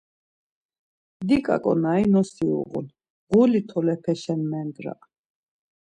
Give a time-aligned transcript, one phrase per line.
[1.27, 2.87] Diǩa ǩonari nosi uğun,
[3.29, 4.93] ğuli tolepeşen mendra!